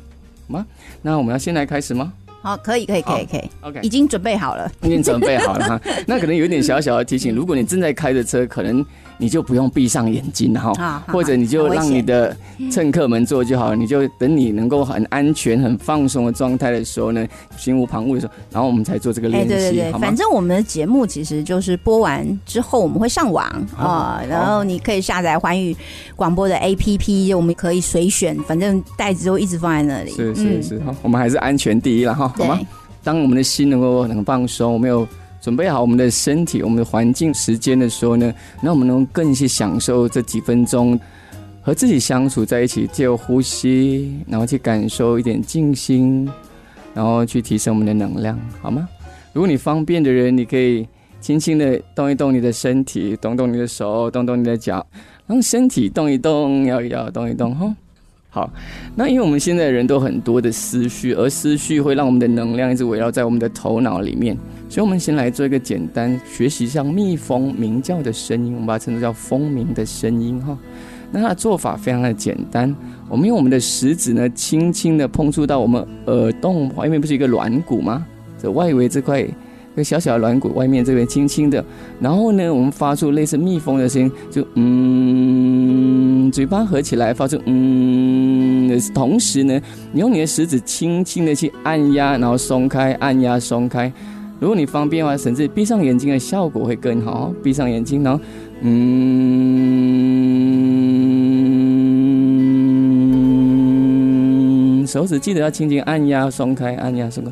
[0.47, 0.65] 吗？
[1.01, 2.11] 那我们要先来开始吗？
[2.41, 5.81] 好，可以，可以，可以，可以，OK，已经准备好了，已经准备好了哈。
[6.07, 8.85] 那可能有一点小小的提醒，如果你正在开着车，可能。
[9.21, 12.33] 你就不用闭上眼睛哈，或者你就让你的
[12.71, 13.75] 乘客们坐就好了。
[13.75, 19.49] 你就等你能够很安全、很放松的状态的时候呢，心无旁骛的时候，然后我们才做这个练习。
[19.49, 23.45] 对对对，反正我们的节目其实就是播完之后我们会上网
[23.77, 25.75] 啊，然后你可以下载环宇
[26.15, 30.11] 广播的 APP，我们可以随选，反正袋子都一直放在那里。
[30.11, 32.59] 是是是，好，我们还是安全第一了哈，好吗？
[33.03, 35.07] 当我们的心能够很放松，我们有。
[35.41, 40.99] 准备好我们的身体、我们的环境、时间的时候呢，那我们能更去享受这几分钟
[41.61, 46.29] 和自己相处在一起，借由呼吸，然后去感受一点静心，
[46.93, 48.85] 然后去提升我们的能量，好吗？
[49.31, 50.85] 如果你方便的人，你可以
[51.21, 54.85] 轻轻的动一动你的身体，动动你的手，动动你的脚，
[55.25, 57.73] 让身体动一动，摇一摇，动一动，哈。
[58.31, 58.47] 好，
[58.95, 64.37] 那因为我们现在人都很多的思绪，而思绪会让我们的能量一直围绕在我们的头脑里面，
[64.69, 70.55] 所以我们先来做一个简单学习，像蜜蜂鸣叫的声音，我们把它称作叫蜂鸣的声音哈。
[71.11, 72.75] 那它的做法非常的简单，
[73.09, 78.05] 我们用我们的食指呢，轻轻的碰触到我们耳洞外面不是一个软骨吗？
[78.37, 79.27] 这外围这块。
[79.79, 81.65] 个小小的软骨外面这边轻轻的，
[81.99, 89.59] 然后呢，我们发出类似蜜蜂的声音，就嗯，嘴巴合起来发出嗯同时呢，
[89.91, 93.91] 你用你的食指轻轻的去按压，然后松开，按压松开。
[94.39, 97.33] 如果你方便的话，甚至闭上眼睛的效果会更好。
[97.43, 98.19] 闭上眼睛，然后
[98.61, 99.27] 嗯，
[104.87, 107.31] 手指记得要轻轻按压松开，按压松开，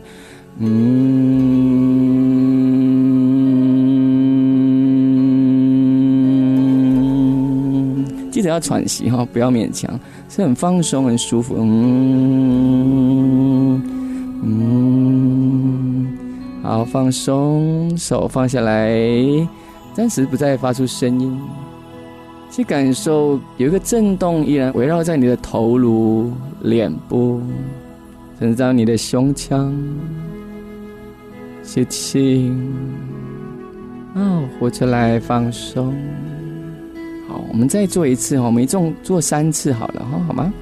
[0.59, 2.16] 嗯。
[8.47, 11.57] 记得要喘息哈，不要勉强，是很放松、很舒服。
[11.59, 13.81] 嗯
[14.41, 16.07] 嗯，
[16.63, 18.89] 好，放松，手放下来，
[19.93, 21.37] 暂时不再发出声音，
[22.49, 26.31] 去感受有一个震动依然围绕在你的头颅、
[26.61, 27.41] 脸部，
[28.39, 29.75] 甚至到你的胸腔。
[31.63, 32.49] 吸气，
[34.15, 35.93] 哦，呼出来，放松。
[37.49, 40.53] 我们再做一次哈，我们一共做三次好了哈，好吗？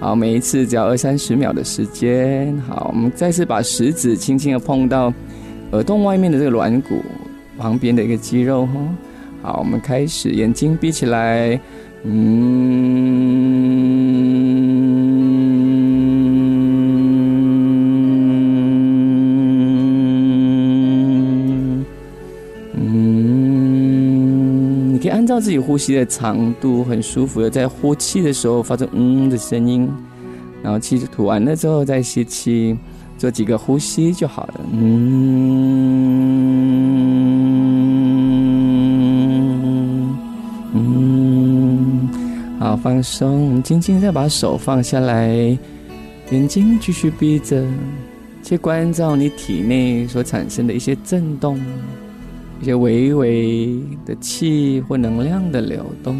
[0.00, 2.54] 好，每一次只要二三十秒的时间。
[2.68, 5.12] 好，我们再次把食指轻轻的碰到
[5.72, 7.00] 耳洞外面的这个软骨
[7.56, 8.72] 旁边的一个肌肉哈。
[9.42, 11.58] 好，我们开始，眼睛闭起来，
[12.02, 14.03] 嗯。
[25.34, 29.90] 按照自己呼吸的长度，很舒服的，在呼气的时候发出“嗯”的声音，
[30.62, 32.78] 然后气吐完了之后再吸气，
[33.18, 34.60] 做几个呼吸就好了。
[34.72, 34.94] 嗯
[40.72, 42.08] 嗯，
[42.60, 45.34] 好，放松，轻轻再把手放下来，
[46.30, 47.66] 眼睛继续闭着，
[48.40, 51.58] 去关照你体内所产生的一些震动。
[52.60, 56.16] 一些微微的气或能量的流动，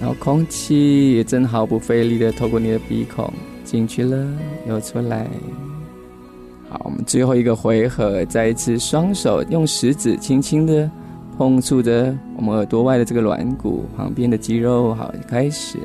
[0.00, 3.32] 然后空气也正毫不费力的透过你的鼻孔
[3.64, 4.26] 进去了，
[4.68, 5.26] 又出来。
[6.68, 10.90] 好，我们最后一个回合，再一次双手用食指轻轻的
[11.38, 14.94] 碰触着我们耳朵外的这个软骨旁边的肌肉。
[14.94, 15.78] 好，开始，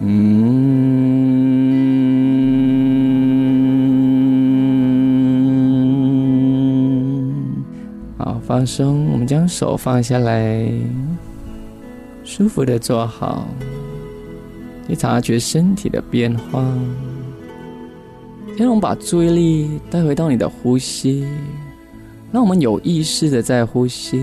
[0.00, 1.83] 嗯。
[8.46, 10.68] 放松，我们将手放下来，
[12.24, 13.46] 舒服的坐好。
[14.86, 16.62] 你察觉身体的变化，
[18.56, 21.26] 先我们把注意力带回到你的呼吸，
[22.30, 24.22] 让我们有意识的在呼吸，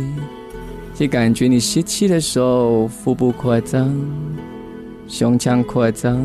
[0.93, 3.91] 去感觉你吸气的时候腹部扩张，
[5.07, 6.17] 胸腔扩张；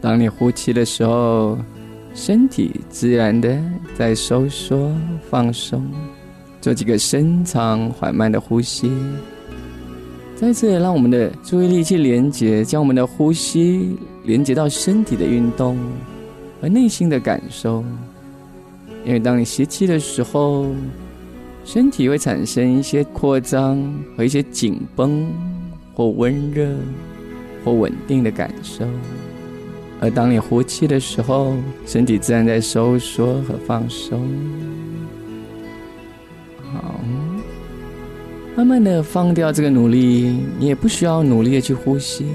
[0.00, 1.56] 当你呼气的时候，
[2.14, 3.56] 身体自然的
[3.94, 4.90] 在收缩
[5.30, 5.88] 放松，
[6.62, 8.90] 做几个深长缓慢的呼吸。
[10.36, 15.76] 再次让我们的注意力去连接，将我们的呼吸连接到身体的运动
[16.60, 17.84] 和内心的感受。
[19.04, 20.66] 因为当你吸气的时候，
[21.64, 23.82] 身体会产生一些扩张
[24.16, 25.26] 和一些紧绷
[25.94, 26.68] 或温热
[27.64, 28.84] 或稳定的感受。
[30.00, 31.54] 而当你呼气的时候，
[31.86, 34.28] 身体自然在收缩和放松。
[38.54, 42.26] 慢慢的放掉这个努力，你也不需要努力的去呼吸，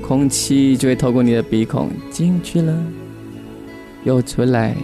[0.00, 2.72] 空气就会透过你的鼻孔进去了，
[4.04, 4.76] 又出来。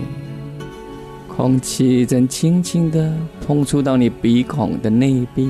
[1.29, 3.15] 空气正轻轻的
[3.47, 5.49] 碰触到你鼻孔的内壁，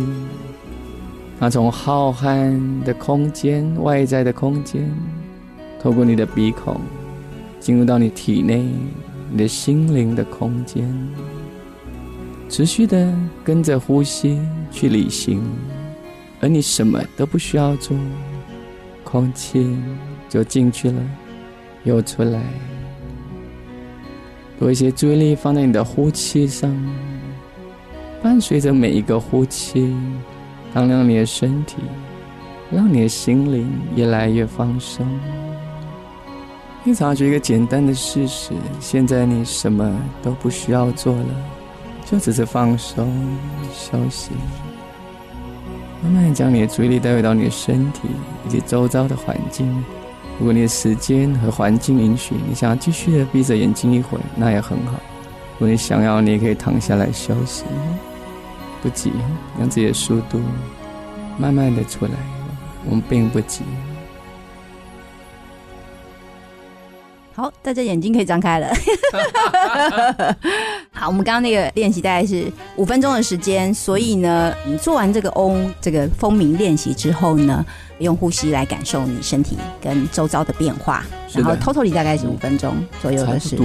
[1.41, 4.87] 它从浩瀚的空间、外在的空间。
[5.81, 6.79] 透过你的鼻孔，
[7.59, 8.63] 进入到你体内、
[9.31, 10.87] 你的心灵的空间，
[12.51, 13.11] 持续的
[13.43, 14.39] 跟着呼吸
[14.71, 15.43] 去旅行，
[16.41, 17.97] 而你什么都不需要做，
[19.05, 19.77] 空气
[20.29, 21.01] 就进去了，
[21.85, 22.43] 又出来。
[24.59, 26.75] 多一些注意力放在你的呼气上，
[28.23, 29.95] 伴随着每一个呼气，
[30.75, 31.77] 当让你的身体，
[32.71, 35.07] 让你的心灵越来越放松。
[36.85, 41.25] 你察觉一个简单的事实：现在你什么都不需要做了，
[42.11, 43.13] 就只是放松、
[43.73, 44.31] 休息。
[46.03, 48.09] 慢慢将你的注意力带回到你的身体
[48.47, 49.85] 以及周遭的环境。
[50.39, 54.93] 如果你的时间和环境允许，你想要继续的闭着眼睛一会，那也很好。
[55.55, 57.65] 如果你想要，你也可以躺下来休息，
[58.81, 59.13] 不急，
[59.59, 60.41] 让自己的速度
[61.37, 62.13] 慢慢的出来。
[62.89, 63.63] 我们并不急。
[67.39, 68.69] 好，大家眼睛可以张开了。
[70.91, 77.65] 好，我们刚刚那个练习大概是五分钟的时间，所以呢，你做完这个嗡这个蜂鸣练习之后呢，
[77.99, 83.57] 用呼吸来感受你身体跟周遭的变化，然后 totally 大概是五分钟左右的事。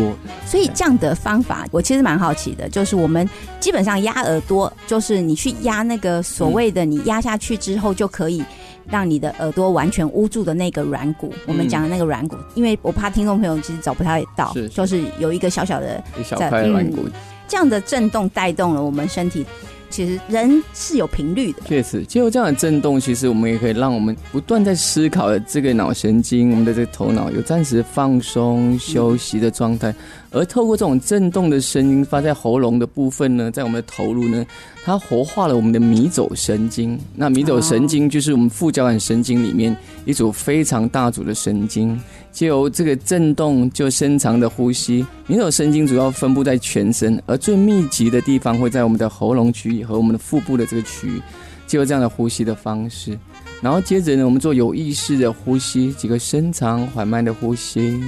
[0.46, 3.28] 所以这样的方法，我其实蛮好奇的，就是我们
[3.60, 8.44] 基本上压耳朵，就是你去压那个所谓的你压下去之后就可以。
[8.90, 17.08] 让你的耳朵完全捂住的那个软骨，我们讲的那个软骨，因为我怕听众朋友其实找不太到，就是有一个小小的一小块软骨，
[17.48, 19.46] 这样的震动带动了我们身体。
[19.94, 29.94] 其实人是有频率的，确实，就这样的震动，其实我们也可以让我们不断在思考的这个脑神经，我们的这个头脑有暂时放松休息的状态。
[30.32, 34.44] 而透过这种震动的声音发在喉咙的部分呢，在我们的头颅呢，
[34.84, 37.00] 它活化了我们的迷走神经。
[37.16, 39.76] 那迷走神经就是我们副交感神经里面
[40.06, 42.00] 一组非常大组的神经，
[42.32, 45.06] 借由这个震动就深长的呼吸。
[45.28, 51.22] 迷走神经主要分布在全身，而最密集的地方会在我们的喉咙区域和我们的腹部的这个区域，
[51.66, 53.18] 借由这样的呼吸的方式。
[53.62, 58.02] 然后接着呢，我们做有意识的呼吸，几个深长缓慢的呼吸。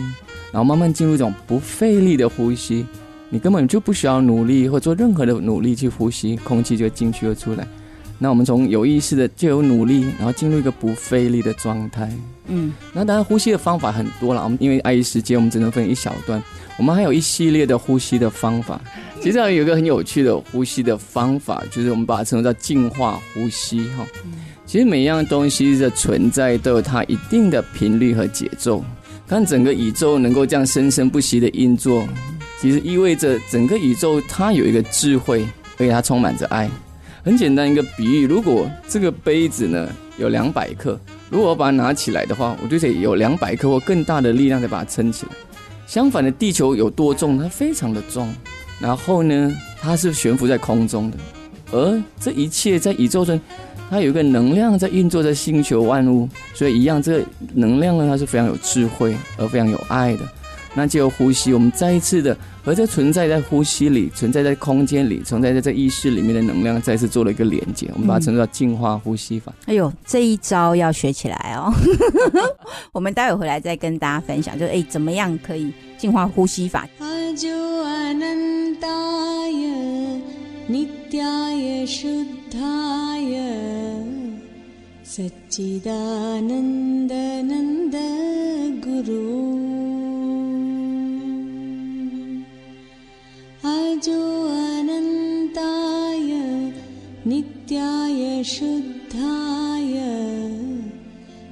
[0.51, 2.85] 然后慢慢进入一种不费力的呼吸，
[3.29, 7.67] 你根本就不需要努力或做任何的努力去呼吸，空气就进去又出来。
[8.17, 12.09] 那我们从有意识的就有努力，然后进入一个不费力的状态。
[12.47, 16.41] 嗯，那当然呼吸的方法很多了，我们因为碍于时间，我们只能分一小段。
[16.77, 18.79] 我们还有一系列的呼吸的方法。
[19.19, 23.79] 其实有一个很有趣的呼吸的方法，就是我们把它称为叫净化呼吸。
[23.97, 24.05] 哈，
[24.65, 28.83] 其实每一样东西的存在都有它一定的频率和节奏。
[29.27, 32.07] 看整个宇宙能够这样生生不息的运作，
[32.65, 35.47] 其实意味着整个宇宙它有一个智慧，
[35.77, 36.67] 而且它充满着爱。
[37.23, 39.87] 很简单一个比喻，如果这个杯子呢
[40.17, 40.99] 有两百克，
[41.29, 45.31] 如果我把它拿起来的话，我就得有两百克或更大的力量再把它撑起来。
[45.85, 47.37] 相反的，地球有多重？
[47.37, 48.33] 它非常的重。
[48.79, 51.17] 然后呢，它是悬浮在空中的，
[51.71, 53.39] 而这一切在宇宙中。
[53.91, 60.21] 它有一个能量在运作在星球万物，所以一样，这个能量呢，它是非常有智慧而非常有爱的。
[60.74, 67.88] 那就呼吸，我们再一次的和这存在在呼吸里、存在在空间里、存在在这意识里面的能量，再次做了一个连接。
[67.94, 69.52] 我们把它称作净化呼吸法。
[69.66, 71.72] 哎呦，这一招要学起来哦！
[72.92, 76.86] 我们待会回来再跟大家分享，就哎，怎么样可以净化呼吸法？
[80.70, 81.62] नित्याय
[81.94, 83.32] शुद्धाय
[85.02, 87.96] सच्चिदानन्दनन्द
[88.84, 89.24] गुरु
[94.11, 96.29] अनन्ताय
[97.27, 99.93] नित्याय शुद्धाय।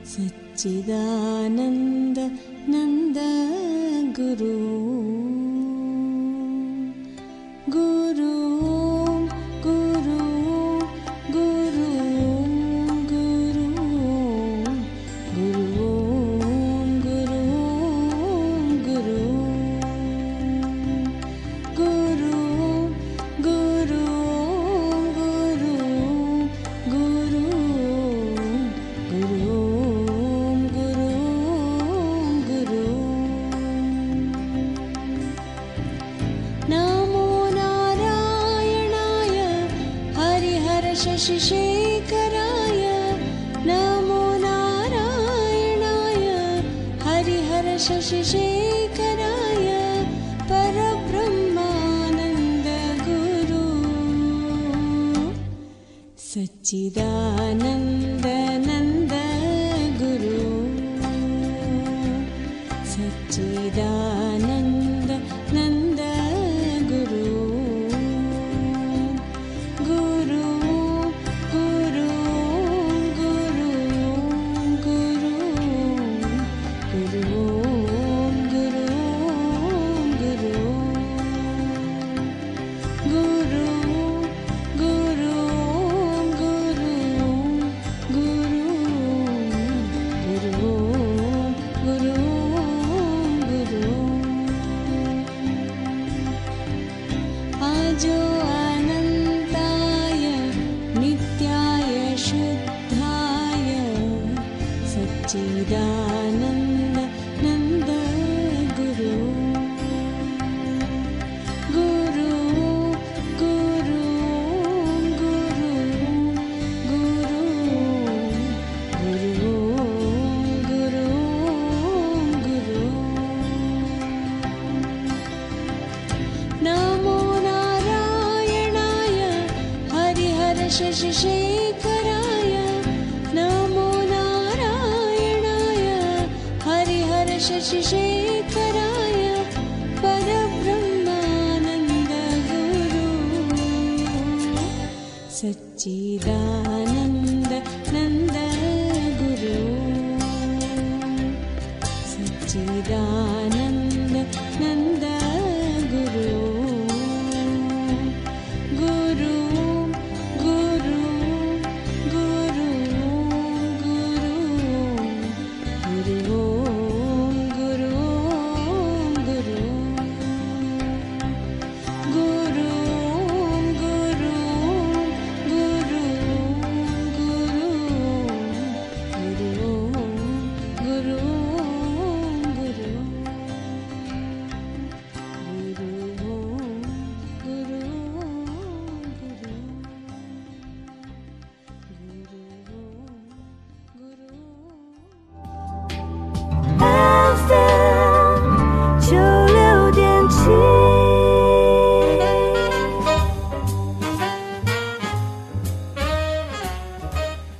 [0.06, 2.38] सच्चिदानन्द
[2.70, 3.18] नन्द
[4.20, 4.54] गुरु।
[7.72, 8.53] गुरु।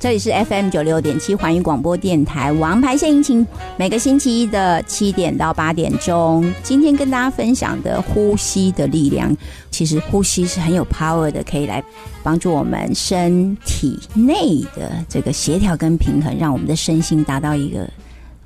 [0.04, 3.48] 这里是 FM 九六点七环宇广播电台王牌献殷勤，
[3.78, 6.46] 每个星期一的七点到八点钟。
[6.62, 9.34] 今天跟大家分享的呼吸的力量，
[9.72, 11.82] 其实呼吸是很有 power 的，可以来
[12.22, 17.90] 帮助我们身体内的这个协调跟平衡，让我们的身心达到一个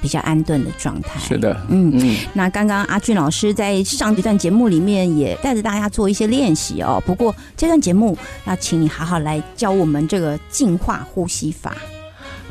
[0.01, 1.19] 比较安顿的状态。
[1.19, 7.01] 是的，嗯嗯，那刚刚阿俊老师在上一段节目里面也带着大家做一些练习哦。
[7.05, 11.75] 不过这段节目要请你好好来教我们这个净化呼吸法。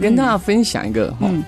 [0.01, 1.43] 跟大家分享一个哈，嗯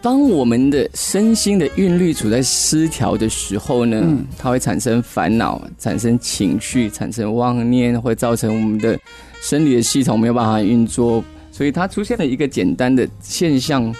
[0.00, 8.98] 当我们的身心的韵律处在失调的时候呢，嗯它会产生烦恼、产生情绪、产生妄念，会造成我们的
[9.40, 13.94] 生理的系统没有办法运作，所以它出现了一个简单的现象。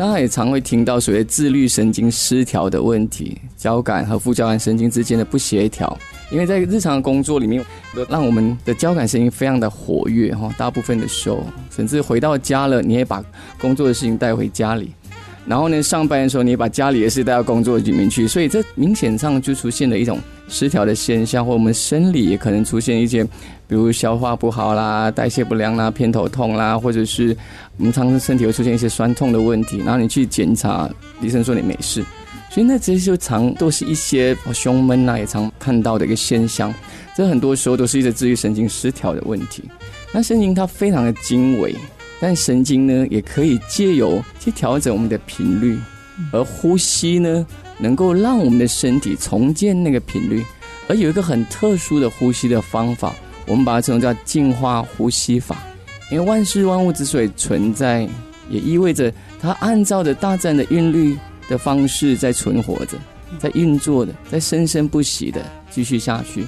[0.00, 5.94] 大家也常会听到所谓自律神经失调的问题，交感和副交感神经之间的不协调。
[6.30, 7.62] 因为在日常的工作里面，
[8.08, 13.22] 让我们的交感神经非常的活跃哈，大部分的时候，甚至回到家了，你也把
[13.60, 14.90] 工作的事情带回家里。
[15.44, 20.18] 然后呢，上班的时候你也把家里的事带到工作里面去，所以这明显上就出现了一种
[20.50, 23.30] 失调的现象，或我们生理也可能出现一些，比
[23.68, 27.34] 如消化不好啦、代谢不良啦、偏头痛啦，或者是
[27.78, 30.90] 我们常常身体会出现一些酸痛的问题，然后你去检查，
[31.22, 32.04] 医生说你没事，
[32.50, 36.74] 所以那这些就常都是一些胸闷啊，也常看到的一个现象。
[37.16, 39.62] 这很多时候都是一些自律神经失调的问题。
[40.12, 41.74] 那神经它非常的精微，
[42.20, 45.78] 但神经呢也可以借由去调整我们的频率，
[46.32, 47.46] 而呼吸呢
[47.78, 50.44] 能够让我们的身体重建那个频率。
[50.88, 53.14] 而有一个很特殊的呼吸的方法，
[53.46, 55.56] 我们把它称作叫净化呼吸法。
[56.10, 58.08] 因为万事万物之所以存在，
[58.48, 61.16] 也意味着它按照着大自然的韵律
[61.48, 62.98] 的方式在存活着，
[63.38, 65.40] 在运作的，在生生不息的
[65.70, 66.44] 继续下去。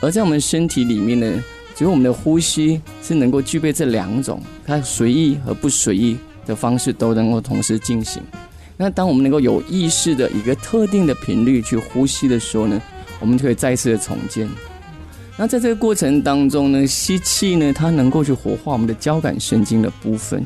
[0.00, 1.42] 而在我们身体里面呢，
[1.74, 8.22] 只有我们的呼吸是能够具备这两种，它随意和不随意的方式都能够同时进行。
[8.80, 12.80] 那当我们能够有意识的一个特定的频率去呼吸的时候呢，
[13.18, 14.48] 我们就可以再次的重建。
[15.36, 20.44] 那在这个过程当中呢，吸气呢，它能够去活化我们的交感神经的部分，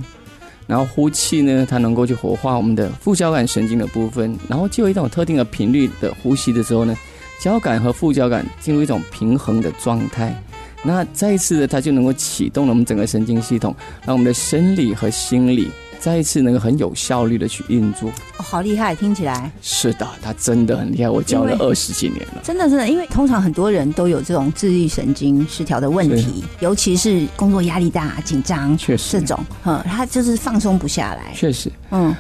[0.67, 6.97] 然后呼气呢，它能够去活化我们的副交感神经的部分，然后就有一种特定的频率的呼吸的时候呢，
[7.39, 10.35] 交感和副交感进入一种平衡的状态。
[10.83, 13.75] 那再一次的，它就能够启动了我们整个神经系统，
[14.05, 15.71] 让我们的生理和心理
[16.03, 18.09] 再一次能够很有效率的去运作。
[18.37, 22.43] 哦，好厉害，听起来是的，他真的很厉害，我教了二十几年了。
[22.43, 32.13] 真的真的，因为通常很多人都有这种自律神经失调的问题，尤其是工作压力大、紧张确实这种，嗯，他就是放松不下来，确实，嗯，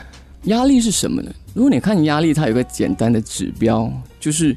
[0.45, 1.33] 压力是什么呢？
[1.53, 4.57] 如果你看压力，它有个简单的指标，就是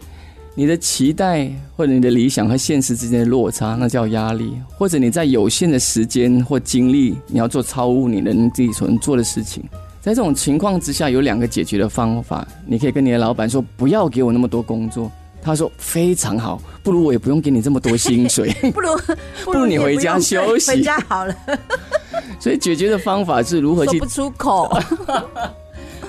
[0.57, 9.61] 你的期待或者你的理想和现实之间的落差，那叫压力；或者你在有限的时间或精力，你要做超乎你能自己所能做的事情。
[10.01, 15.11] 在这种情况之下，有两个解决的方法，你可以跟你的老板说，不要给我那么多工作。
[15.41, 18.51] 他说非常好，不如我也不用给你这么多薪水。
[18.73, 18.89] 不如
[19.43, 21.35] 不如你回家休息回家好了，
[22.39, 24.75] 所以解决的方法是如何去不出口。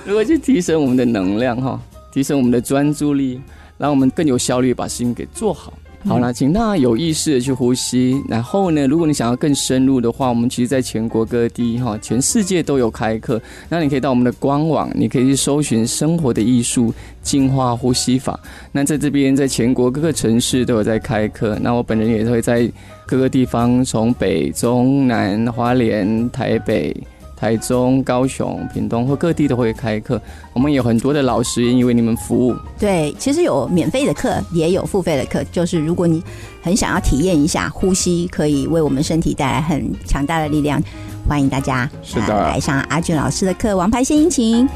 [0.05, 1.79] 如何去提升我们的能量哈，
[2.13, 3.39] 提升我们的专注力，
[3.77, 5.73] 让我们更有效率把事情给做好。
[6.05, 8.21] 好了，请大家有意识的去呼吸。
[8.29, 13.41] 然后呢，如果你想要更深入的话，我们其实在全国各地哈，全世界都有开课。
[13.67, 18.39] 那你可以到我们的官网，你可以去搜寻“生活的艺术进化呼吸法”。
[18.71, 21.57] 那在这边，在全国各个城市都有在开课。
[21.61, 22.71] 那我本人也会在
[23.05, 26.95] 各个地方，从北、中、南、花莲、台北。
[27.39, 30.19] 台中、高雄、屏东或各地都会开课，
[30.53, 32.55] 我们有很多的老师愿意为你们服务。
[32.79, 35.43] 对，其实有免费的课，也有付费的课。
[35.51, 36.23] 就是如果你
[36.63, 40.81] 很想要体验一下呼吸，可以为我们身体带来很强大的力量，
[41.27, 44.67] 欢迎大家是的呃来上阿俊老师的课《王牌献殷勤》。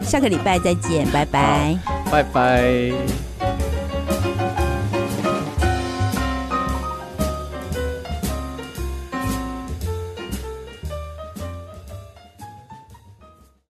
[0.00, 1.78] 下个礼拜再见，拜拜。
[2.10, 3.75] 拜拜。